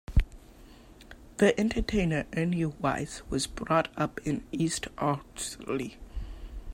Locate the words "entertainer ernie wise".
1.59-3.21